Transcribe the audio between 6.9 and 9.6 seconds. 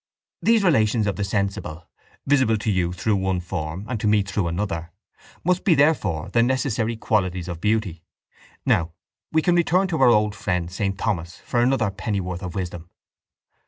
qualities of beauty. Now, we can